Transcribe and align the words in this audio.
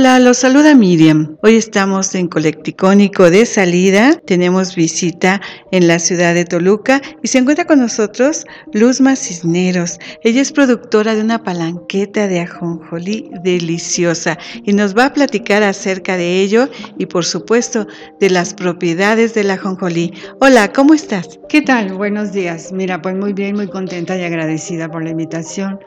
Hola, 0.00 0.18
los 0.18 0.38
saluda 0.38 0.74
Miriam. 0.74 1.36
Hoy 1.42 1.56
estamos 1.56 2.14
en 2.14 2.26
Colecticónico 2.26 3.30
de 3.30 3.44
salida. 3.44 4.18
Tenemos 4.24 4.74
visita 4.74 5.42
en 5.72 5.88
la 5.88 5.98
ciudad 5.98 6.32
de 6.32 6.46
Toluca 6.46 7.02
y 7.22 7.28
se 7.28 7.36
encuentra 7.36 7.66
con 7.66 7.80
nosotros 7.80 8.46
Luzma 8.72 9.14
Cisneros. 9.14 9.98
Ella 10.24 10.40
es 10.40 10.52
productora 10.52 11.14
de 11.14 11.20
una 11.20 11.44
palanqueta 11.44 12.28
de 12.28 12.40
ajonjolí 12.40 13.30
deliciosa 13.44 14.38
y 14.64 14.72
nos 14.72 14.96
va 14.96 15.04
a 15.04 15.12
platicar 15.12 15.62
acerca 15.62 16.16
de 16.16 16.40
ello 16.40 16.70
y 16.96 17.04
por 17.04 17.26
supuesto 17.26 17.86
de 18.20 18.30
las 18.30 18.54
propiedades 18.54 19.34
del 19.34 19.50
ajonjolí. 19.50 20.14
Hola, 20.40 20.72
¿cómo 20.72 20.94
estás? 20.94 21.38
¿Qué 21.50 21.60
tal? 21.60 21.92
Buenos 21.92 22.32
días. 22.32 22.72
Mira, 22.72 23.02
pues 23.02 23.16
muy 23.16 23.34
bien, 23.34 23.54
muy 23.54 23.68
contenta 23.68 24.16
y 24.16 24.24
agradecida 24.24 24.90
por 24.90 25.04
la 25.04 25.10
invitación 25.10 25.78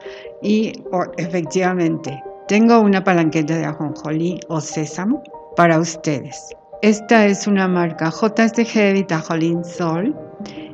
y 0.44 0.74
efectivamente 1.18 2.22
tengo 2.48 2.80
una 2.80 3.04
palanqueta 3.04 3.58
de 3.58 3.66
ajonjolí 3.66 4.40
o 4.50 4.60
sésamo 4.60 5.24
para 5.56 5.80
ustedes. 5.80 6.50
Esta 6.82 7.26
es 7.26 7.48
una 7.48 7.68
marca 7.68 8.12
JSG 8.12 8.94
Vitajolín 8.94 9.64
Sol 9.64 10.14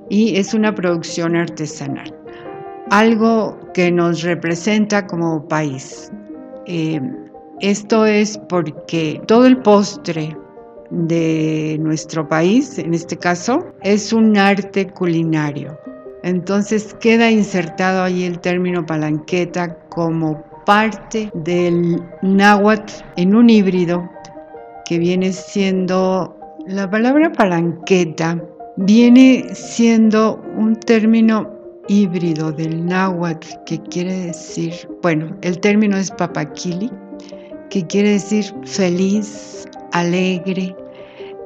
y 0.10 0.38
es 0.38 0.54
una 0.54 0.74
producción 0.74 1.36
artesanal. 1.36 2.16
Algo 2.90 3.58
que 3.74 3.92
nos 3.92 4.24
representa 4.24 5.06
como 5.06 5.48
país. 5.48 6.12
Eh, 6.66 7.00
esto 7.60 8.06
es 8.06 8.40
porque 8.50 9.22
todo 9.28 9.46
el 9.46 9.58
postre 9.58 10.36
de 10.90 11.78
nuestro 11.80 12.28
país, 12.28 12.80
en 12.80 12.96
este 12.96 13.16
caso, 13.16 13.64
es 13.84 14.12
un 14.12 14.38
arte 14.38 14.88
culinario. 14.88 15.78
Entonces 16.24 16.96
queda 17.00 17.30
insertado 17.30 18.04
ahí 18.04 18.24
el 18.24 18.40
término 18.40 18.86
palanqueta 18.86 19.78
como 19.90 20.44
parte 20.70 21.32
del 21.34 22.00
náhuatl 22.22 22.94
en 23.16 23.34
un 23.34 23.50
híbrido 23.50 24.08
que 24.86 25.00
viene 25.00 25.34
siendo 25.34 26.38
la 26.68 26.88
palabra 26.88 27.32
palanqueta 27.32 28.40
viene 28.78 29.48
siendo 29.56 30.40
un 30.56 30.76
término 30.76 31.50
híbrido 31.88 32.52
del 32.52 32.86
náhuatl 32.86 33.48
que 33.66 33.80
quiere 33.80 34.28
decir, 34.28 34.76
bueno, 35.02 35.36
el 35.42 35.60
término 35.60 35.98
es 35.98 36.12
papaquili, 36.12 36.92
que 37.72 37.88
quiere 37.88 38.12
decir 38.12 38.46
feliz, 38.66 39.68
alegre, 39.92 40.76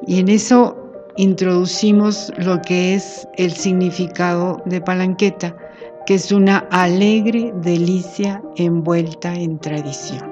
y 0.06 0.20
en 0.20 0.28
eso 0.28 0.76
introducimos 1.16 2.30
lo 2.36 2.60
que 2.60 2.96
es 2.96 3.26
el 3.38 3.52
significado 3.52 4.60
de 4.66 4.82
palanqueta, 4.82 5.56
que 6.06 6.14
es 6.14 6.32
una 6.32 6.58
alegre 6.70 7.52
delicia 7.62 8.42
envuelta 8.56 9.34
en 9.34 9.58
tradición. 9.58 10.30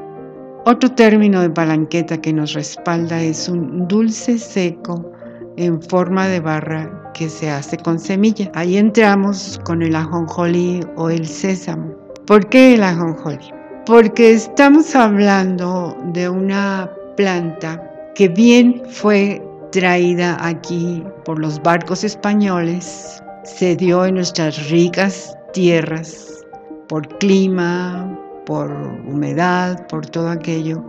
Otro 0.64 0.90
término 0.92 1.40
de 1.40 1.50
palanqueta 1.50 2.20
que 2.20 2.32
nos 2.32 2.52
respalda 2.52 3.20
es 3.20 3.48
un 3.48 3.88
dulce 3.88 4.38
seco 4.38 5.10
en 5.56 5.82
forma 5.82 6.28
de 6.28 6.40
barra 6.40 7.10
que 7.14 7.28
se 7.28 7.50
hace 7.50 7.76
con 7.76 7.98
semilla. 7.98 8.50
Ahí 8.54 8.76
entramos 8.76 9.60
con 9.64 9.82
el 9.82 9.96
ajonjolí 9.96 10.80
o 10.96 11.10
el 11.10 11.26
sésamo. 11.26 11.92
¿Por 12.26 12.48
qué 12.48 12.74
el 12.74 12.84
ajonjolí? 12.84 13.50
Porque 13.86 14.32
estamos 14.32 14.94
hablando 14.94 15.96
de 16.12 16.28
una 16.28 16.88
planta 17.16 17.82
que 18.14 18.28
bien 18.28 18.82
fue 18.88 19.42
traída 19.72 20.36
aquí 20.40 21.02
por 21.24 21.38
los 21.38 21.60
barcos 21.62 22.04
españoles, 22.04 23.22
se 23.42 23.74
dio 23.74 24.04
en 24.04 24.14
nuestras 24.14 24.70
ricas 24.70 25.34
tierras, 25.52 26.44
por 26.88 27.06
clima, 27.18 28.18
por 28.46 28.70
humedad, 29.06 29.86
por 29.88 30.04
todo 30.06 30.28
aquello, 30.28 30.84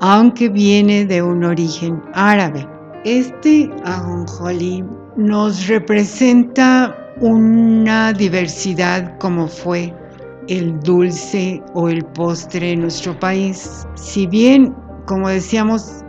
aunque 0.00 0.48
viene 0.48 1.04
de 1.04 1.22
un 1.22 1.44
origen 1.44 2.02
árabe. 2.14 2.66
Este 3.04 3.70
ajonjolí 3.84 4.84
nos 5.16 5.66
representa 5.66 6.96
una 7.20 8.12
diversidad 8.12 9.18
como 9.18 9.46
fue 9.46 9.92
el 10.48 10.78
dulce 10.80 11.62
o 11.74 11.88
el 11.88 12.04
postre 12.04 12.72
en 12.72 12.82
nuestro 12.82 13.18
país. 13.18 13.86
Si 13.94 14.26
bien, 14.26 14.74
como 15.06 15.28
decíamos, 15.28 16.02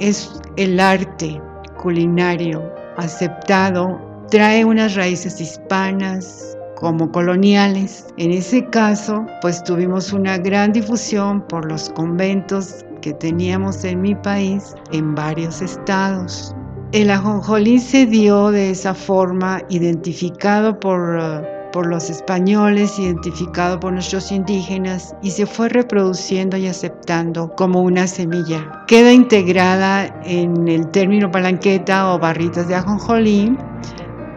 es 0.00 0.40
el 0.56 0.78
arte 0.78 1.40
culinario 1.82 2.62
aceptado, 2.96 3.98
trae 4.30 4.64
unas 4.64 4.94
raíces 4.94 5.40
hispanas, 5.40 6.57
como 6.78 7.10
coloniales. 7.10 8.06
En 8.18 8.30
ese 8.30 8.64
caso, 8.66 9.26
pues 9.40 9.62
tuvimos 9.64 10.12
una 10.12 10.38
gran 10.38 10.72
difusión 10.72 11.40
por 11.48 11.68
los 11.68 11.90
conventos 11.90 12.84
que 13.00 13.12
teníamos 13.14 13.84
en 13.84 14.00
mi 14.00 14.14
país 14.14 14.74
en 14.92 15.14
varios 15.14 15.60
estados. 15.60 16.54
El 16.92 17.10
ajonjolí 17.10 17.80
se 17.80 18.06
dio 18.06 18.50
de 18.50 18.70
esa 18.70 18.94
forma, 18.94 19.60
identificado 19.68 20.78
por, 20.78 21.16
uh, 21.16 21.70
por 21.72 21.86
los 21.86 22.08
españoles, 22.10 22.98
identificado 22.98 23.78
por 23.78 23.92
nuestros 23.92 24.32
indígenas 24.32 25.14
y 25.20 25.32
se 25.32 25.46
fue 25.46 25.68
reproduciendo 25.68 26.56
y 26.56 26.68
aceptando 26.68 27.52
como 27.56 27.82
una 27.82 28.06
semilla. 28.06 28.84
Queda 28.86 29.12
integrada 29.12 30.06
en 30.24 30.68
el 30.68 30.88
término 30.92 31.30
palanqueta 31.30 32.14
o 32.14 32.18
barritas 32.18 32.68
de 32.68 32.76
ajonjolí 32.76 33.56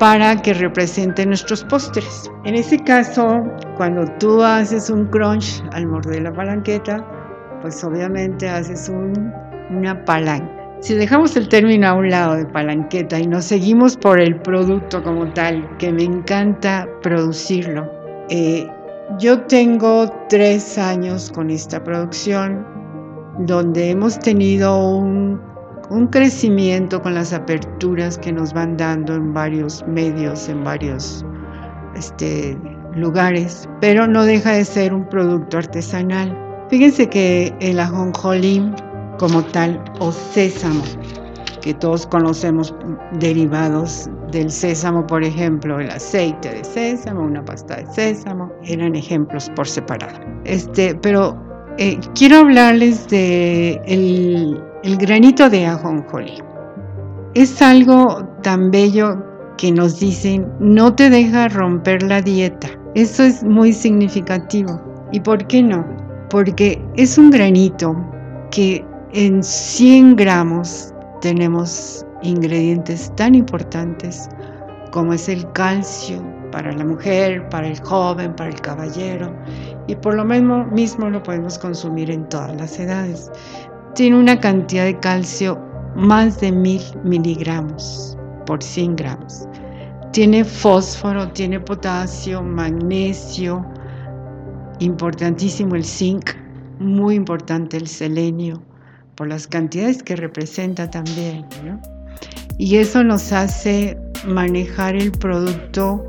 para 0.02 0.36
que 0.36 0.56
represente 0.56 1.24
nuestros 1.28 1.64
postres. 1.66 2.28
En 2.44 2.56
ese 2.56 2.80
caso, 2.80 3.44
cuando 3.78 4.04
tú 4.18 4.42
haces 4.42 4.90
un 4.90 5.06
crunch 5.06 5.64
al 5.74 5.86
morder 5.86 6.24
la 6.24 6.34
palanqueta, 6.34 7.06
pues 7.62 7.84
obviamente 7.84 8.50
haces 8.50 8.90
una 8.90 10.04
palanca. 10.06 10.52
Si 10.80 10.96
dejamos 10.96 11.36
el 11.36 11.48
término 11.48 11.88
a 11.88 11.94
un 11.94 12.10
lado 12.10 12.36
de 12.36 12.48
palanqueta 12.48 13.20
y 13.20 13.28
nos 13.28 13.46
seguimos 13.46 13.96
por 13.96 14.20
el 14.20 14.42
producto 14.42 15.04
como 15.04 15.32
tal, 15.34 15.70
que 15.78 15.94
me 15.94 16.02
encanta 16.02 16.90
producirlo, 17.04 17.88
eh, 18.30 18.68
yo 19.20 19.42
tengo 19.42 20.12
tres 20.30 20.80
años 20.80 21.32
con 21.32 21.52
esta 21.52 21.84
producción 21.84 22.66
donde 23.38 23.92
hemos 23.92 24.18
tenido 24.18 24.98
un 24.98 25.51
un 25.92 26.08
crecimiento 26.08 27.02
con 27.02 27.16
las 27.16 27.34
aperturas 27.34 28.18
que 28.18 28.32
nos 28.32 28.54
van 28.54 28.78
dando 28.78 29.14
en 29.14 29.34
varios 29.34 29.86
medios, 29.88 30.48
en 30.48 30.64
varios 30.64 31.26
este, 31.96 32.58
lugares, 32.96 33.68
pero 33.82 34.08
no 34.08 34.24
deja 34.24 34.54
de 34.54 34.64
ser 34.64 34.94
un 34.94 35.08
producto 35.10 35.58
artesanal. 35.58 36.38
Fíjense 36.70 37.10
que 37.10 37.54
el 37.60 37.78
ajonjolí 37.78 38.72
como 39.20 39.44
tal 39.44 39.84
o 40.00 40.14
sésamo, 40.14 40.82
que 41.62 41.74
todos 41.74 42.08
conocemos 42.08 42.74
derivados 43.20 44.10
del 44.32 44.50
sésamo, 44.50 45.06
por 45.06 45.26
ejemplo, 45.26 45.78
el 45.82 45.90
aceite 45.90 46.52
de 46.54 46.64
sésamo, 46.64 47.22
una 47.22 47.44
pasta 47.44 47.76
de 47.76 47.86
sésamo, 47.88 48.50
eran 48.64 48.96
ejemplos 48.96 49.52
por 49.58 49.68
separado. 49.68 50.18
Este, 50.46 50.96
pero 50.96 51.51
eh, 51.78 52.00
quiero 52.16 52.38
hablarles 52.38 53.08
de 53.10 53.82
el 54.84 54.98
granito 54.98 55.50
de 55.50 55.66
ajonjolí. 55.66 56.42
Es 57.34 57.62
algo 57.62 58.24
tan 58.42 58.72
bello 58.72 59.24
que 59.58 59.72
nos 59.72 60.00
dicen, 60.00 60.48
no 60.60 60.94
te 60.94 61.10
deja 61.10 61.48
romper 61.50 62.02
la 62.04 62.22
dieta. 62.22 62.68
Eso 62.96 63.24
es 63.24 63.44
muy 63.44 63.72
significativo. 63.72 64.82
¿Y 65.12 65.20
por 65.20 65.46
qué 65.48 65.62
no? 65.62 65.86
Porque 66.30 66.82
es 66.96 67.18
un 67.18 67.30
granito 67.30 67.96
que 68.50 68.84
en 69.14 69.44
100 69.44 70.16
gramos 70.16 70.94
tenemos 71.22 72.06
ingredientes 72.24 73.14
tan 73.16 73.36
importantes 73.36 74.28
como 74.92 75.14
es 75.14 75.30
el 75.30 75.50
calcio 75.54 76.22
para 76.52 76.72
la 76.74 76.84
mujer, 76.84 77.48
para 77.50 77.68
el 77.68 77.80
joven, 77.80 78.36
para 78.36 78.50
el 78.50 78.60
caballero, 78.62 79.34
y 79.88 79.96
por 79.96 80.16
lo 80.16 80.26
mismo, 80.26 80.66
mismo 80.66 81.10
lo 81.10 81.22
podemos 81.24 81.58
consumir 81.58 82.12
en 82.12 82.28
todas 82.30 82.56
las 82.56 82.80
edades 82.80 83.32
tiene 83.94 84.18
una 84.18 84.40
cantidad 84.40 84.86
de 84.86 84.98
calcio 85.00 85.60
más 85.96 86.40
de 86.40 86.52
mil 86.52 86.82
miligramos 87.04 88.18
por 88.46 88.64
100 88.64 88.96
gramos. 88.96 89.48
tiene 90.12 90.44
fósforo, 90.44 91.30
tiene 91.32 91.60
potasio, 91.60 92.44
magnesio, 92.44 93.66
importantísimo 94.80 95.76
el 95.76 95.86
zinc, 95.86 96.32
muy 96.80 97.16
importante 97.16 97.78
el 97.78 97.88
selenio, 97.88 98.62
por 99.16 99.28
las 99.28 99.48
cantidades 99.48 100.04
que 100.04 100.18
representa 100.18 100.90
también. 100.90 101.46
Y 102.58 102.76
eso 102.76 103.04
nos 103.04 103.32
hace 103.32 103.98
manejar 104.28 104.96
el 104.96 105.12
producto 105.14 106.04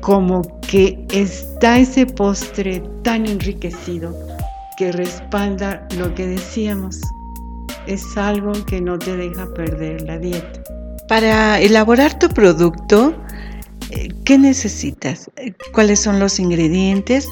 como 0.00 0.42
que 0.70 1.04
está 1.12 1.78
ese 1.78 2.06
postre 2.06 2.80
tan 3.02 3.26
enriquecido 3.26 4.16
que 4.78 4.92
respalda 4.92 5.84
lo 5.98 6.14
que 6.14 6.28
decíamos. 6.28 7.00
Es 7.88 8.16
algo 8.16 8.52
que 8.66 8.80
no 8.80 8.96
te 8.96 9.16
deja 9.16 9.52
perder 9.52 10.02
la 10.02 10.16
dieta. 10.18 10.62
Para 11.08 11.58
elaborar 11.58 12.16
tu 12.20 12.28
producto, 12.28 13.12
eh, 13.90 14.10
¿qué 14.24 14.38
necesitas? 14.38 15.28
¿Cuáles 15.72 15.98
son 15.98 16.20
los 16.20 16.38
ingredientes? 16.38 17.26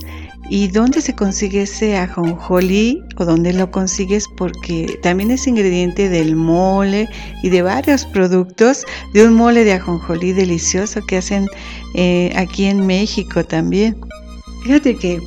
¿Y 0.50 0.68
dónde 0.68 1.02
se 1.02 1.14
consigue 1.14 1.62
ese 1.62 1.96
ajonjolí 1.96 3.02
o 3.18 3.24
dónde 3.26 3.52
lo 3.52 3.70
consigues? 3.70 4.26
Porque 4.36 4.98
también 5.02 5.30
es 5.30 5.46
ingrediente 5.46 6.08
del 6.08 6.36
mole 6.36 7.08
y 7.42 7.50
de 7.50 7.60
varios 7.60 8.06
productos, 8.06 8.86
de 9.12 9.26
un 9.26 9.34
mole 9.34 9.64
de 9.64 9.74
ajonjolí 9.74 10.32
delicioso 10.32 11.00
que 11.06 11.18
hacen 11.18 11.46
eh, 11.94 12.32
aquí 12.34 12.64
en 12.64 12.86
México 12.86 13.44
también. 13.44 14.00
Fíjate 14.64 14.96
que 14.96 15.20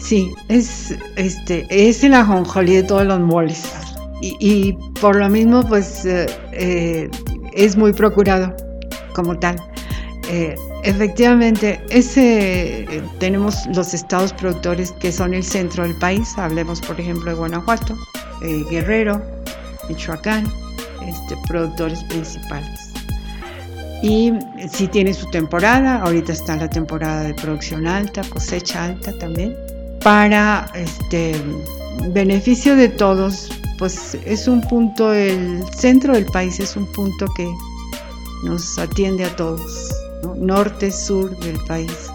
sí, 0.00 0.32
es, 0.48 0.96
este, 1.16 1.66
es 1.70 2.02
el 2.02 2.14
ajonjolí 2.14 2.74
de 2.74 2.82
todos 2.82 3.06
los 3.06 3.20
moles. 3.20 3.62
Y, 4.20 4.72
por 5.00 5.16
lo 5.16 5.28
mismo, 5.28 5.62
pues 5.68 6.04
eh, 6.06 6.26
eh, 6.52 7.10
es 7.52 7.76
muy 7.76 7.92
procurado 7.92 8.56
como 9.14 9.38
tal. 9.38 9.56
Efectivamente, 10.84 11.82
ese, 11.88 13.02
tenemos 13.18 13.66
los 13.74 13.94
estados 13.94 14.34
productores 14.34 14.92
que 14.92 15.12
son 15.12 15.32
el 15.32 15.42
centro 15.42 15.82
del 15.82 15.96
país, 15.96 16.36
hablemos 16.36 16.82
por 16.82 17.00
ejemplo 17.00 17.30
de 17.30 17.38
Guanajuato, 17.38 17.96
eh, 18.42 18.62
Guerrero, 18.70 19.22
Michoacán, 19.88 20.44
este, 21.06 21.38
productores 21.48 22.04
principales. 22.04 22.92
Y 24.02 24.34
si 24.70 24.86
tiene 24.86 25.14
su 25.14 25.26
temporada, 25.30 26.02
ahorita 26.02 26.34
está 26.34 26.54
la 26.56 26.68
temporada 26.68 27.22
de 27.22 27.32
producción 27.32 27.86
alta, 27.86 28.20
cosecha 28.28 28.84
alta 28.84 29.16
también, 29.18 29.56
para 30.02 30.70
este 30.74 31.34
beneficio 32.10 32.76
de 32.76 32.90
todos, 32.90 33.50
pues 33.78 34.18
es 34.26 34.46
un 34.46 34.60
punto, 34.60 35.14
el 35.14 35.64
centro 35.74 36.12
del 36.12 36.26
país 36.26 36.60
es 36.60 36.76
un 36.76 36.84
punto 36.92 37.24
que 37.34 37.50
nos 38.44 38.78
atiende 38.78 39.24
a 39.24 39.34
todos 39.34 40.04
norte, 40.36 40.90
sur 40.90 41.36
del 41.40 41.58
país. 41.66 42.10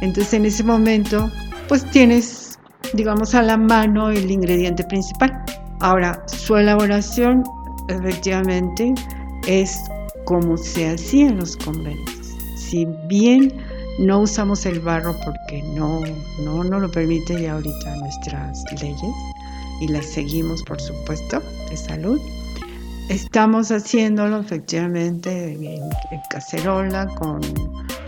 Entonces 0.00 0.34
en 0.34 0.44
ese 0.44 0.62
momento, 0.62 1.30
pues 1.68 1.88
tienes, 1.90 2.58
digamos, 2.92 3.34
a 3.34 3.42
la 3.42 3.56
mano 3.56 4.10
el 4.10 4.30
ingrediente 4.30 4.84
principal. 4.84 5.44
Ahora, 5.80 6.22
su 6.26 6.56
elaboración 6.56 7.44
efectivamente 7.88 8.94
es 9.46 9.78
como 10.24 10.56
se 10.56 10.90
hacía 10.90 11.28
en 11.28 11.38
los 11.38 11.56
conventos. 11.56 12.34
Si 12.56 12.86
bien 13.08 13.52
no 13.98 14.20
usamos 14.20 14.66
el 14.66 14.80
barro 14.80 15.14
porque 15.24 15.62
no, 15.74 16.00
no 16.42 16.64
nos 16.64 16.82
lo 16.82 16.90
permite 16.90 17.40
ya 17.40 17.54
ahorita 17.54 17.96
nuestras 17.96 18.64
leyes 18.80 19.14
y 19.80 19.88
las 19.88 20.06
seguimos, 20.06 20.62
por 20.62 20.80
supuesto, 20.80 21.42
de 21.70 21.76
salud, 21.76 22.20
Estamos 23.08 23.70
haciéndolo 23.70 24.40
efectivamente 24.40 25.52
en, 25.52 25.82
cacerola 26.30 27.06
con 27.16 27.40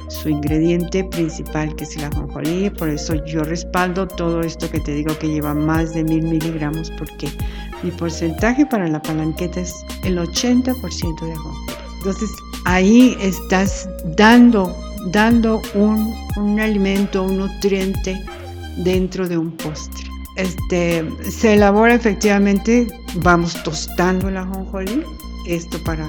su 0.08 0.28
ingrediente 0.28 1.04
principal 1.04 1.75
que 1.76 1.84
es 1.84 1.96
el 1.96 2.04
ajonjolí, 2.04 2.70
por 2.70 2.88
eso 2.88 3.14
yo 3.26 3.43
respaldo 3.43 4.06
todo 4.06 4.40
esto 4.40 4.70
que 4.70 4.81
te 4.81 4.94
digo 4.94 5.16
que 5.19 5.28
lleva 5.28 5.52
más 5.52 5.93
de 5.93 6.04
mil 6.04 6.22
miligramos 6.22 6.90
porque 6.98 7.28
mi 7.82 7.90
porcentaje 7.90 8.64
para 8.64 8.88
la 8.88 9.02
palanqueta 9.02 9.60
es 9.60 9.75
el 10.04 10.19
80% 10.19 11.20
de 11.20 11.32
ajonjolí. 11.32 11.72
Entonces 11.98 12.31
ahí 12.64 13.16
estás 13.20 13.88
dando, 14.16 14.75
dando 15.12 15.60
un, 15.75 16.14
un 16.37 16.60
alimento, 16.60 17.22
un 17.25 17.38
nutriente 17.38 18.20
dentro 18.76 19.28
de 19.28 19.37
un 19.37 19.50
postre. 19.56 20.06
Este, 20.37 21.04
se 21.22 21.54
elabora 21.54 21.94
efectivamente, 21.94 22.87
vamos 23.16 23.62
tostando 23.62 24.28
el 24.28 24.36
ajonjolí, 24.36 25.04
esto 25.46 25.82
para 25.84 26.08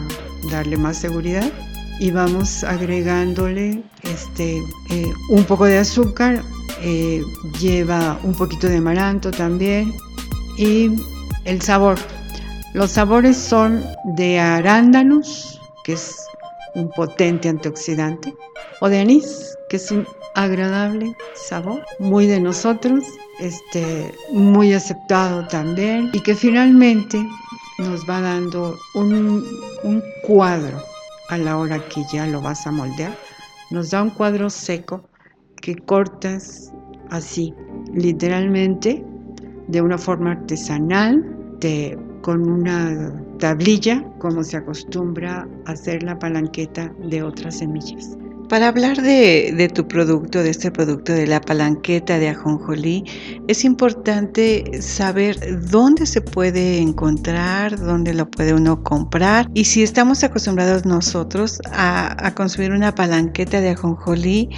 darle 0.51 0.77
más 0.77 0.97
seguridad, 0.97 1.49
y 1.99 2.11
vamos 2.11 2.63
agregándole 2.63 3.83
este, 4.03 4.57
eh, 4.89 5.13
un 5.29 5.43
poco 5.45 5.65
de 5.65 5.79
azúcar, 5.79 6.43
eh, 6.81 7.21
lleva 7.59 8.19
un 8.23 8.33
poquito 8.33 8.67
de 8.67 8.77
amaranto 8.77 9.31
también, 9.31 9.93
y 10.57 10.91
el 11.45 11.61
sabor. 11.61 11.97
Los 12.73 12.91
sabores 12.91 13.37
son 13.37 13.83
de 14.15 14.39
arándanos, 14.39 15.59
que 15.83 15.93
es 15.93 16.15
un 16.75 16.89
potente 16.89 17.49
antioxidante, 17.49 18.35
o 18.81 18.89
de 18.89 18.99
anís, 18.99 19.57
que 19.69 19.77
es 19.77 19.89
un 19.91 20.07
agradable 20.37 21.15
sabor, 21.33 21.83
muy 21.97 22.27
de 22.27 22.39
nosotros, 22.39 23.03
este, 23.39 24.13
muy 24.31 24.71
aceptado 24.71 25.47
también 25.47 26.11
y 26.13 26.19
que 26.21 26.35
finalmente 26.35 27.17
nos 27.79 28.07
va 28.07 28.21
dando 28.21 28.77
un, 28.93 29.43
un 29.83 30.03
cuadro 30.23 30.77
a 31.29 31.37
la 31.37 31.57
hora 31.57 31.79
que 31.89 32.03
ya 32.13 32.27
lo 32.27 32.39
vas 32.41 32.67
a 32.67 32.71
moldear. 32.71 33.17
Nos 33.71 33.89
da 33.89 34.03
un 34.03 34.11
cuadro 34.11 34.49
seco 34.49 35.09
que 35.61 35.75
cortas 35.75 36.71
así, 37.09 37.53
literalmente, 37.93 39.03
de 39.67 39.81
una 39.81 39.97
forma 39.97 40.33
artesanal, 40.33 41.25
de, 41.59 41.97
con 42.21 42.47
una 42.47 43.11
tablilla, 43.39 44.05
como 44.19 44.43
se 44.43 44.57
acostumbra 44.57 45.47
a 45.65 45.71
hacer 45.71 46.03
la 46.03 46.17
palanqueta 46.19 46.93
de 47.09 47.23
otras 47.23 47.57
semillas. 47.57 48.17
Para 48.49 48.69
hablar 48.69 49.01
de, 49.01 49.69
tu 49.73 49.85
producto, 49.89 50.41
de 50.41 50.51
este 50.51 50.71
producto 50.71 51.11
de 51.11 51.27
la 51.27 51.41
palanqueta 51.41 52.17
de 52.17 52.29
ajonjolí, 52.29 53.03
es 53.49 53.65
importante 53.65 54.81
saber 54.81 55.37
dónde 55.69 56.05
se 56.05 56.21
puede 56.21 56.77
encontrar, 56.77 57.77
dónde 57.77 58.13
lo 58.13 58.31
puede 58.31 58.53
uno 58.53 58.83
comprar 58.83 59.49
y 59.53 59.65
si 59.65 59.83
estamos 59.83 60.23
acostumbrados 60.23 60.85
nosotros 60.85 61.59
a, 61.73 62.25
a 62.25 62.33
consumir 62.35 62.71
una 62.71 62.95
palanqueta 62.95 63.59
de 63.59 63.71
ajonjolí, 63.71 64.49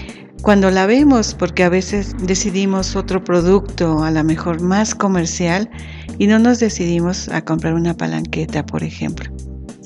cuando 0.44 0.70
la 0.70 0.86
vemos, 0.86 1.34
porque 1.34 1.64
a 1.64 1.70
veces 1.70 2.16
decidimos 2.22 2.96
otro 2.96 3.24
producto, 3.24 4.04
a 4.04 4.12
lo 4.12 4.24
mejor 4.24 4.62
más 4.62 4.96
comercial, 4.96 5.70
y 6.18 6.28
no 6.28 6.38
nos 6.40 6.60
decidimos 6.60 7.28
a 7.30 7.44
comprar 7.44 7.74
una 7.74 7.98
palanqueta, 7.98 8.66
por 8.66 8.84
ejemplo. 8.84 9.30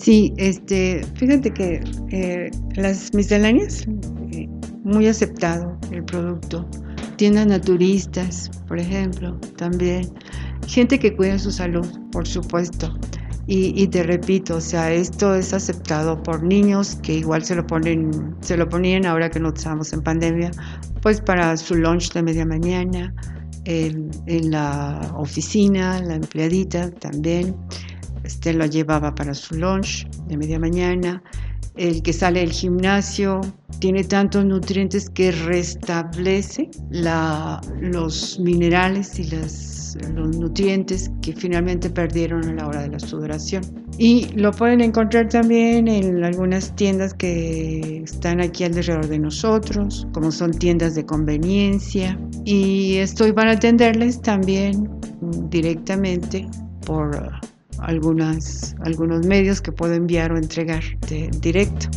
Sí, 0.03 0.33
este, 0.35 1.01
fíjate 1.15 1.49
que 1.53 1.81
eh, 2.11 2.51
las 2.75 3.13
misceláneas, 3.13 3.87
eh, 4.33 4.49
muy 4.83 5.07
aceptado 5.07 5.77
el 5.91 6.03
producto. 6.03 6.69
Tiendas 7.15 7.47
naturistas, 7.47 8.51
por 8.67 8.79
ejemplo, 8.79 9.39
también. 9.55 10.11
Gente 10.67 10.99
que 10.99 11.15
cuida 11.15 11.39
su 11.39 11.51
salud, 11.51 11.87
por 12.11 12.27
supuesto. 12.27 12.93
Y, 13.47 13.87
te 13.87 14.03
repito, 14.03 14.57
o 14.57 14.61
sea, 14.61 14.91
esto 14.91 15.35
es 15.35 15.53
aceptado 15.53 16.21
por 16.21 16.43
niños 16.43 16.95
que 17.03 17.15
igual 17.15 17.43
se 17.43 17.55
lo 17.55 17.65
ponen, 17.65 18.35
se 18.41 18.57
lo 18.57 18.67
ponían 18.67 19.05
ahora 19.05 19.29
que 19.29 19.39
no 19.39 19.49
estamos 19.49 19.93
en 19.93 20.01
pandemia, 20.01 20.51
pues 21.01 21.21
para 21.21 21.55
su 21.55 21.75
lunch 21.75 22.11
de 22.13 22.23
media 22.23 22.45
mañana, 22.45 23.13
en 23.65 24.51
la 24.51 25.13
oficina, 25.17 26.01
la 26.01 26.15
empleadita 26.15 26.89
también 26.91 27.55
este 28.23 28.53
lo 28.53 28.65
llevaba 28.65 29.13
para 29.15 29.33
su 29.33 29.55
lunch 29.55 30.07
de 30.27 30.37
media 30.37 30.59
mañana. 30.59 31.23
El 31.75 32.03
que 32.03 32.13
sale 32.13 32.41
del 32.41 32.51
gimnasio 32.51 33.41
tiene 33.79 34.03
tantos 34.03 34.45
nutrientes 34.45 35.09
que 35.09 35.31
restablece 35.31 36.69
los 36.91 38.39
minerales 38.39 39.17
y 39.17 39.23
los 39.31 39.97
nutrientes 40.37 41.09
que 41.21 41.33
finalmente 41.33 41.89
perdieron 41.89 42.47
a 42.47 42.53
la 42.53 42.67
hora 42.67 42.81
de 42.83 42.89
la 42.89 42.99
sudoración. 42.99 43.63
Y 43.97 44.27
lo 44.35 44.51
pueden 44.51 44.81
encontrar 44.81 45.29
también 45.29 45.87
en 45.87 46.23
algunas 46.23 46.75
tiendas 46.75 47.13
que 47.13 48.03
están 48.03 48.39
aquí 48.39 48.63
alrededor 48.63 49.07
de 49.07 49.19
nosotros, 49.19 50.07
como 50.13 50.31
son 50.31 50.51
tiendas 50.51 50.95
de 50.95 51.05
conveniencia. 51.05 52.19
Y 52.45 52.97
estoy 52.97 53.33
para 53.33 53.51
atenderles 53.53 54.21
también 54.21 54.89
directamente 55.49 56.47
por 56.85 57.31
algunas, 57.83 58.75
algunos 58.81 59.25
medios 59.25 59.61
que 59.61 59.71
puedo 59.71 59.93
enviar 59.93 60.31
o 60.31 60.37
entregar 60.37 60.83
de, 61.07 61.29
directo. 61.39 61.87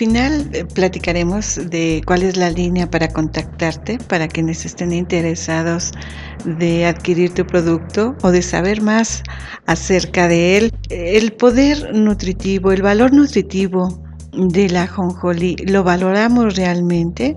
Final 0.00 0.48
eh, 0.54 0.64
platicaremos 0.64 1.60
de 1.68 2.00
cuál 2.06 2.22
es 2.22 2.38
la 2.38 2.48
línea 2.48 2.90
para 2.90 3.08
contactarte 3.08 3.98
para 4.08 4.28
quienes 4.28 4.64
estén 4.64 4.94
interesados 4.94 5.92
de 6.46 6.86
adquirir 6.86 7.34
tu 7.34 7.46
producto 7.46 8.16
o 8.22 8.30
de 8.30 8.40
saber 8.40 8.80
más 8.80 9.22
acerca 9.66 10.26
de 10.26 10.56
él. 10.56 10.72
El 10.88 11.34
poder 11.34 11.94
nutritivo, 11.94 12.72
el 12.72 12.80
valor 12.80 13.12
nutritivo 13.12 14.02
de 14.32 14.70
la 14.70 14.86
jonjolí, 14.86 15.56
¿lo 15.66 15.84
valoramos 15.84 16.56
realmente? 16.56 17.36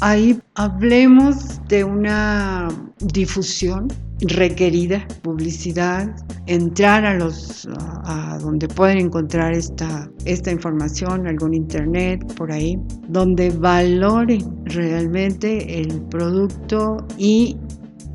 Ahí 0.00 0.38
hablemos 0.54 1.60
de 1.66 1.82
una 1.82 2.68
difusión 3.00 3.88
requerida, 4.22 5.06
publicidad, 5.22 6.14
entrar 6.46 7.04
a 7.04 7.14
los 7.14 7.68
a 8.04 8.38
donde 8.40 8.68
pueden 8.68 8.98
encontrar 8.98 9.52
esta, 9.52 10.10
esta 10.24 10.50
información, 10.50 11.26
algún 11.26 11.54
internet 11.54 12.20
por 12.34 12.52
ahí, 12.52 12.78
donde 13.08 13.50
valoren 13.50 14.64
realmente 14.64 15.80
el 15.80 16.02
producto 16.02 17.06
y 17.16 17.56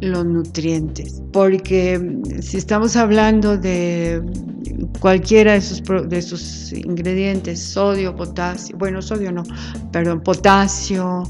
los 0.01 0.25
nutrientes. 0.25 1.21
Porque 1.31 2.19
si 2.41 2.57
estamos 2.57 2.95
hablando 2.95 3.57
de 3.57 4.21
cualquiera 4.99 5.53
de 5.53 5.61
sus, 5.61 5.81
de 6.09 6.21
sus 6.21 6.73
ingredientes, 6.73 7.61
sodio, 7.61 8.15
potasio, 8.15 8.77
bueno, 8.77 9.01
sodio 9.01 9.31
no, 9.31 9.43
perdón, 9.91 10.21
potasio, 10.21 11.23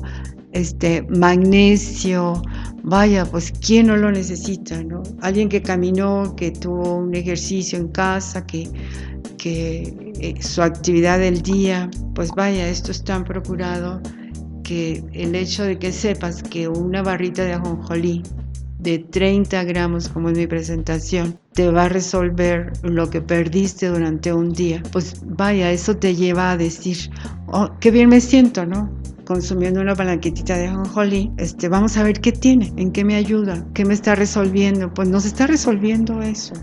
este, 0.51 1.05
magnesio, 1.09 2.41
vaya, 2.85 3.25
pues 3.25 3.51
quién 3.51 3.87
no 3.87 3.97
lo 3.97 4.11
necesita, 4.11 4.81
¿no? 4.83 5.01
Alguien 5.21 5.49
que 5.49 5.61
caminó, 5.61 6.35
que 6.35 6.51
tuvo 6.51 6.97
un 6.97 7.15
ejercicio 7.15 7.79
en 7.79 7.87
casa, 7.87 8.45
que, 8.45 8.69
que 9.37 10.13
eh, 10.19 10.41
su 10.41 10.61
actividad 10.61 11.19
del 11.19 11.41
día, 11.41 11.89
pues 12.13 12.31
vaya, 12.31 12.67
esto 12.69 12.91
es 12.91 13.03
tan 13.03 13.23
procurado 13.23 14.01
que 14.63 15.03
el 15.13 15.35
hecho 15.35 15.63
de 15.63 15.77
que 15.79 15.91
sepas 15.91 16.43
que 16.43 16.67
una 16.67 17.01
barrita 17.01 17.43
de 17.43 17.53
ajonjolí 17.53 18.21
de 18.79 18.99
30 18.99 19.63
gramos, 19.63 20.07
como 20.09 20.29
en 20.29 20.37
mi 20.37 20.45
presentación, 20.45 21.39
te 21.53 21.71
va 21.71 21.85
a 21.85 21.89
resolver 21.89 22.71
lo 22.83 23.09
que 23.09 23.19
perdiste 23.19 23.87
durante 23.87 24.31
un 24.31 24.53
día, 24.53 24.83
pues 24.91 25.21
vaya, 25.25 25.71
eso 25.71 25.97
te 25.97 26.13
lleva 26.13 26.51
a 26.51 26.57
decir, 26.57 27.09
oh, 27.47 27.71
qué 27.79 27.89
bien 27.89 28.09
me 28.09 28.21
siento, 28.21 28.63
¿no? 28.65 28.91
Consumiendo 29.25 29.81
una 29.81 29.95
palanquetita 29.95 30.55
de 30.57 30.67
ajonjolí, 30.67 31.31
este, 31.37 31.67
vamos 31.67 31.97
a 31.97 32.03
ver 32.03 32.21
qué 32.21 32.31
tiene, 32.31 32.71
en 32.77 32.91
qué 32.91 33.03
me 33.03 33.15
ayuda, 33.15 33.65
qué 33.73 33.83
me 33.83 33.93
está 33.93 34.15
resolviendo. 34.15 34.93
Pues 34.93 35.09
nos 35.09 35.25
está 35.25 35.47
resolviendo 35.47 36.21
eso, 36.21 36.53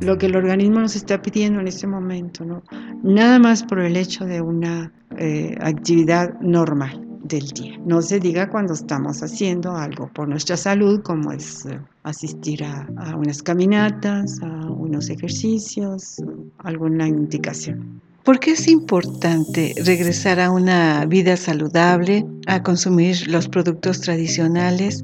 lo 0.00 0.18
que 0.18 0.26
el 0.26 0.36
organismo 0.36 0.80
nos 0.80 0.94
está 0.94 1.20
pidiendo 1.20 1.60
en 1.60 1.68
este 1.68 1.86
momento, 1.86 2.44
¿no? 2.44 2.62
Nada 3.02 3.38
más 3.38 3.62
por 3.62 3.80
el 3.80 3.96
hecho 3.96 4.24
de 4.24 4.40
una 4.40 4.92
eh, 5.18 5.56
actividad 5.60 6.38
normal 6.40 7.04
del 7.24 7.48
día. 7.48 7.78
No 7.86 8.02
se 8.02 8.20
diga 8.20 8.50
cuando 8.50 8.74
estamos 8.74 9.22
haciendo 9.22 9.76
algo 9.76 10.08
por 10.12 10.28
nuestra 10.28 10.56
salud, 10.56 11.02
como 11.02 11.32
es 11.32 11.66
eh, 11.66 11.80
asistir 12.02 12.64
a, 12.64 12.86
a 12.96 13.16
unas 13.16 13.42
caminatas, 13.42 14.40
a 14.42 14.70
unos 14.70 15.08
ejercicios, 15.08 16.16
alguna 16.58 17.08
indicación. 17.08 18.00
¿Por 18.24 18.38
qué 18.38 18.52
es 18.52 18.68
importante 18.68 19.74
regresar 19.84 20.38
a 20.38 20.52
una 20.52 21.04
vida 21.06 21.36
saludable, 21.36 22.24
a 22.46 22.62
consumir 22.62 23.26
los 23.26 23.48
productos 23.48 24.00
tradicionales? 24.00 25.02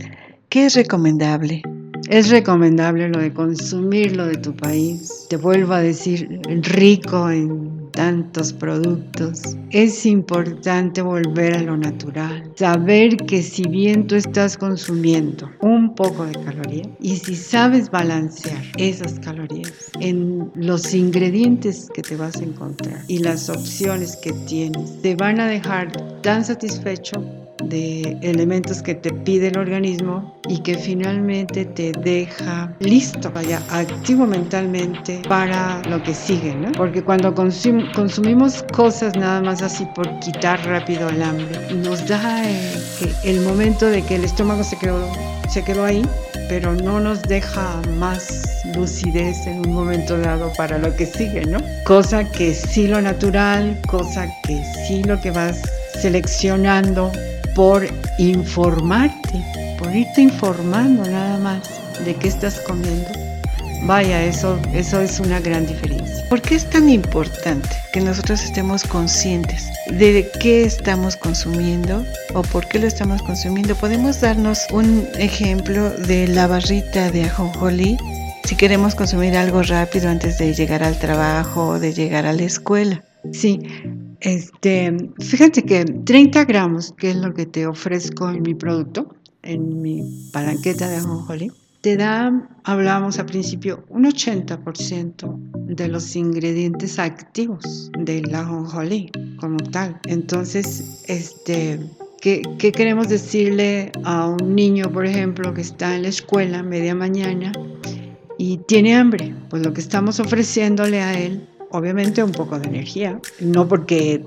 ¿Qué 0.51 0.67
es 0.67 0.77
recomendable? 0.77 1.63
Es 2.09 2.31
recomendable 2.31 3.09
lo 3.09 3.19
de 3.19 3.33
consumir 3.35 4.17
lo 4.17 4.27
de 4.27 4.37
tu 4.37 4.55
país. 4.55 5.27
Te 5.29 5.37
vuelvo 5.37 5.73
a 5.73 5.81
decir, 5.81 6.41
rico 6.63 7.29
en 7.29 7.88
tantos 7.99 8.53
productos. 8.53 9.57
Es 9.71 10.07
importante 10.07 11.03
volver 11.03 11.57
a 11.57 11.63
lo 11.63 11.77
natural. 11.77 12.49
Saber 12.55 13.17
que 13.17 13.43
si 13.43 13.65
bien 13.65 14.07
tú 14.07 14.15
estás 14.15 14.57
consumiendo 14.57 15.51
un 15.63 15.97
poco 15.97 16.25
de 16.25 16.33
calorías 16.45 16.87
y 17.01 17.17
si 17.17 17.35
sabes 17.35 17.91
balancear 17.91 18.63
esas 18.77 19.19
calorías 19.19 19.91
en 19.99 20.49
los 20.55 20.95
ingredientes 20.95 21.89
que 21.93 22.03
te 22.03 22.15
vas 22.15 22.37
a 22.37 22.45
encontrar 22.45 23.03
y 23.09 23.19
las 23.19 23.49
opciones 23.49 24.15
que 24.15 24.33
tienes, 24.47 25.03
te 25.03 25.17
van 25.17 25.41
a 25.41 25.49
dejar 25.49 25.91
tan 26.23 26.45
satisfecho 26.45 27.25
de 27.65 28.17
elementos 28.23 28.83
que 28.83 28.95
te 28.95 29.13
pide 29.13 29.49
el 29.49 29.59
organismo 29.59 30.39
y 30.49 30.59
que 30.59 30.75
finalmente 30.77 31.65
te 31.65 31.93
deja 31.93 32.75
listo, 32.81 33.31
vaya, 33.33 33.61
activo 33.71 34.27
mentalmente 34.27 35.21
para 35.29 35.83
lo 35.89 36.03
que 36.03 36.15
sigue, 36.15 36.55
¿no? 36.55 36.73
Porque 36.73 37.03
cuando 37.03 37.35
consumimos 37.95 38.65
cosas 38.73 39.15
nada 39.17 39.41
más 39.41 39.63
así 39.63 39.85
por 39.95 40.19
quitar 40.21 40.65
rápido 40.67 41.09
el 41.09 41.23
hambre, 41.23 41.75
nos 41.75 42.07
da 42.07 42.49
eh, 42.49 42.79
el, 43.25 43.41
momento 43.41 43.87
de 43.87 44.03
que 44.03 44.17
el 44.17 44.25
estómago 44.25 44.65
se 44.65 44.77
quedó, 44.79 45.07
se 45.49 45.63
quedó 45.63 45.85
ahí, 45.85 46.03
pero 46.49 46.75
no 46.75 47.01
nos 47.01 47.23
deja 47.23 47.81
más 47.99 48.63
lucidez 48.75 49.47
en 49.47 49.67
un 49.67 49.73
momento 49.73 50.19
dado 50.19 50.53
para 50.57 50.79
lo 50.79 50.95
que 50.97 51.07
sigue, 51.07 51.45
¿no? 51.47 51.59
Cosa 51.85 52.25
que 52.31 52.55
sí 52.55 52.87
lo 52.89 53.01
natural, 53.01 53.79
cosa 53.87 54.27
que 54.45 54.63
sí 54.87 55.03
lo 55.05 55.21
que 55.21 55.31
vas 55.31 55.61
seleccionando 56.01 57.13
por 57.55 57.87
informarte, 58.19 59.45
por 59.79 59.95
irte 59.95 60.23
informando 60.23 61.05
nada 61.09 61.39
más 61.39 61.63
de 62.05 62.15
qué 62.15 62.29
estás 62.29 62.61
comiendo. 62.61 63.09
Vaya, 63.83 64.25
eso, 64.25 64.59
eso 64.73 65.01
es 65.01 65.21
una 65.21 65.41
gran 65.41 65.67
diferencia. 65.67 65.98
¿Por 66.29 66.43
qué 66.43 66.57
es 66.57 66.69
tan 66.69 66.91
importante 66.91 67.71
que 67.91 68.03
nosotros 68.03 68.45
estemos 68.45 68.85
conscientes 68.85 69.67
de 69.91 70.31
qué 70.43 70.65
estamos 70.65 71.17
consumiendo 71.17 72.05
o 72.35 72.43
por 72.43 72.69
qué 72.69 72.79
lo 72.79 72.87
estamos 72.87 73.23
consumiendo? 73.23 73.75
Podemos 73.75 74.21
darnos 74.21 74.67
un 74.71 75.09
ejemplo 75.19 75.89
de 75.89 76.29
la 76.29 76.47
barrita 76.47 77.11
de 77.11 77.25
ajonjolí 77.25 77.97
si 78.45 78.57
queremos 78.57 78.95
consumir 78.95 79.39
algo 79.39 79.63
rápido 79.63 80.11
antes 80.11 80.37
de 80.37 80.53
llegar 80.53 80.83
al 80.83 80.99
trabajo 80.99 81.67
o 81.67 81.79
de 81.79 81.95
llegar 81.95 82.27
a 82.27 82.35
la 82.35 82.43
escuela. 82.43 83.03
Sí, 83.33 83.61
este, 84.21 84.97
fíjate 85.21 85.63
que 85.63 85.87
30 85.87 86.45
gramos, 86.45 86.93
que 86.93 87.11
es 87.11 87.17
lo 87.17 87.33
que 87.33 87.47
te 87.47 87.67
ofrezco 87.67 88.29
en 88.29 88.43
mi 88.43 88.55
producto, 88.55 89.15
en 89.43 89.81
mi 89.81 90.03
palanqueta 90.31 90.89
de 90.89 90.97
ajonjolí, 90.97 91.51
te 91.89 91.97
da, 91.97 92.47
hablábamos 92.65 93.19
al 93.19 93.25
principio, 93.25 93.83
un 93.89 94.05
80% 94.05 95.39
de 95.55 95.89
los 95.89 96.17
ingredientes 96.17 96.99
activos 96.99 97.91
del 97.99 98.35
ajonjolí 98.35 99.11
como 99.41 99.57
tal. 99.57 99.99
Entonces, 100.05 101.03
este, 101.07 101.81
¿qué, 102.21 102.43
¿qué 102.59 102.73
queremos 102.73 103.09
decirle 103.09 103.91
a 104.05 104.27
un 104.27 104.55
niño, 104.55 104.93
por 104.93 105.07
ejemplo, 105.07 105.55
que 105.55 105.63
está 105.63 105.97
en 105.97 106.03
la 106.03 106.09
escuela 106.09 106.63
media 106.63 106.95
mañana 106.95 107.53
y 108.37 108.59
tiene 108.69 108.95
hambre? 108.95 109.35
Pues 109.49 109.65
lo 109.65 109.73
que 109.73 109.81
estamos 109.81 110.21
ofreciéndole 110.21 111.01
a 111.01 111.19
él 111.19 111.49
obviamente 111.71 112.23
un 112.23 112.33
poco 112.33 112.59
de 112.59 112.69
energía, 112.69 113.19
no 113.41 113.67
porque 113.67 114.23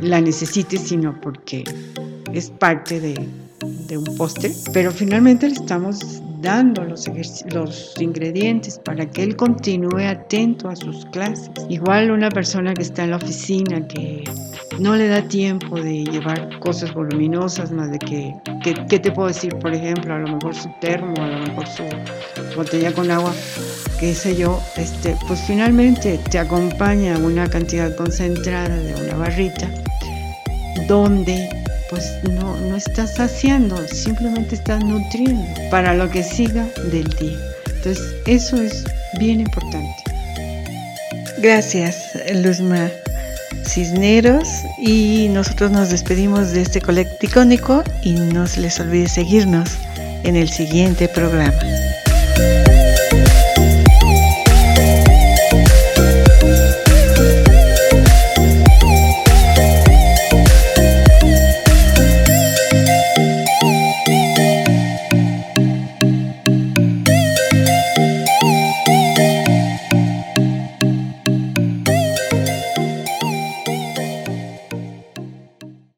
la 0.00 0.20
necesite, 0.20 0.78
sino 0.78 1.20
porque 1.20 1.64
es 2.32 2.50
parte 2.50 3.00
de, 3.00 3.28
un 3.98 4.16
postre, 4.16 4.52
pero 4.72 4.90
finalmente 4.90 5.48
le 5.48 5.54
estamos 5.54 6.22
dando 6.40 6.84
los, 6.84 7.06
los 7.52 7.94
ingredientes 8.00 8.78
para 8.78 9.06
que 9.06 9.22
él 9.22 9.36
continúe 9.36 10.06
atento 10.06 10.68
a 10.68 10.76
sus 10.76 11.04
clases. 11.06 11.50
Igual 11.68 12.10
una 12.10 12.30
persona 12.30 12.74
que 12.74 12.82
está 12.82 13.04
en 13.04 13.10
la 13.10 13.16
oficina, 13.16 13.86
que 13.86 14.24
no 14.78 14.96
le 14.96 15.08
da 15.08 15.22
tiempo 15.22 15.80
de 15.80 16.04
llevar 16.04 16.58
cosas 16.60 16.94
voluminosas, 16.94 17.70
más 17.72 17.90
de 17.90 17.98
que, 17.98 18.34
¿qué 18.88 18.98
te 18.98 19.10
puedo 19.12 19.28
decir? 19.28 19.54
Por 19.56 19.74
ejemplo, 19.74 20.14
a 20.14 20.18
lo 20.18 20.34
mejor 20.34 20.54
su 20.54 20.70
termo, 20.80 21.14
a 21.18 21.28
lo 21.28 21.38
mejor 21.40 21.66
su 21.66 21.82
botella 22.56 22.92
con 22.92 23.10
agua, 23.10 23.32
qué 23.98 24.14
sé 24.14 24.36
yo, 24.36 24.60
este, 24.76 25.16
pues 25.28 25.40
finalmente 25.46 26.18
te 26.30 26.38
acompaña 26.38 27.18
una 27.18 27.48
cantidad 27.48 27.94
concentrada 27.96 28.76
de 28.76 28.94
una 29.04 29.16
barrita 29.16 29.68
donde 30.88 31.59
pues 31.90 32.04
no, 32.30 32.56
no 32.56 32.76
estás 32.76 33.16
saciando, 33.16 33.76
simplemente 33.88 34.54
estás 34.54 34.82
nutriendo 34.82 35.44
para 35.70 35.92
lo 35.92 36.08
que 36.08 36.22
siga 36.22 36.66
del 36.90 37.08
día. 37.08 37.36
Entonces, 37.66 38.14
eso 38.26 38.56
es 38.62 38.84
bien 39.18 39.40
importante. 39.40 39.96
Gracias, 41.38 41.96
Luzma 42.34 42.88
Cisneros. 43.66 44.48
Y 44.78 45.28
nosotros 45.30 45.70
nos 45.70 45.90
despedimos 45.90 46.52
de 46.52 46.62
este 46.62 46.80
colecticónico 46.80 47.82
y 48.02 48.12
no 48.12 48.46
se 48.46 48.60
les 48.60 48.78
olvide 48.78 49.08
seguirnos 49.08 49.70
en 50.22 50.36
el 50.36 50.48
siguiente 50.48 51.08
programa. 51.08 51.58